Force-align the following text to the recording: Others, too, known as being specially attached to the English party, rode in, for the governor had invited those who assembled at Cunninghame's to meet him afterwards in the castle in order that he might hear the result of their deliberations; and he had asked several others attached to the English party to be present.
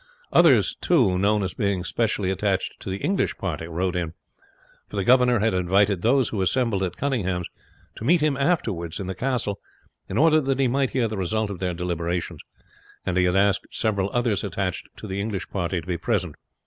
Others, 0.33 0.75
too, 0.81 1.19
known 1.19 1.43
as 1.43 1.53
being 1.53 1.83
specially 1.83 2.31
attached 2.31 2.73
to 2.79 2.89
the 2.89 2.97
English 2.97 3.37
party, 3.37 3.67
rode 3.67 3.95
in, 3.95 4.13
for 4.87 4.95
the 4.95 5.03
governor 5.03 5.37
had 5.37 5.53
invited 5.53 6.01
those 6.01 6.29
who 6.29 6.41
assembled 6.41 6.81
at 6.81 6.97
Cunninghame's 6.97 7.47
to 7.97 8.03
meet 8.03 8.19
him 8.19 8.35
afterwards 8.35 8.99
in 8.99 9.05
the 9.05 9.13
castle 9.13 9.59
in 10.09 10.17
order 10.17 10.41
that 10.41 10.59
he 10.59 10.67
might 10.67 10.89
hear 10.89 11.07
the 11.07 11.17
result 11.19 11.51
of 11.51 11.59
their 11.59 11.75
deliberations; 11.75 12.41
and 13.05 13.15
he 13.15 13.25
had 13.25 13.35
asked 13.35 13.67
several 13.69 14.09
others 14.11 14.43
attached 14.43 14.87
to 14.97 15.05
the 15.05 15.21
English 15.21 15.47
party 15.51 15.79
to 15.79 15.85
be 15.87 15.99
present. 15.99 16.33